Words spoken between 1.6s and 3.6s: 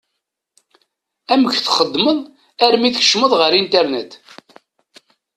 txeddmeḍ armi tkeččmeḍ ɣer